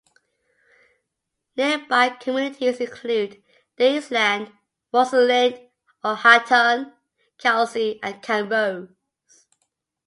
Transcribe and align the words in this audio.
Nearby 1.55 2.09
communities 2.09 2.79
include 2.79 3.43
Daysland, 3.77 4.51
Rosalind, 4.91 5.59
Ohaton, 6.03 6.91
Kelsey 7.37 7.99
and 8.01 8.15
Camrose. 8.23 8.95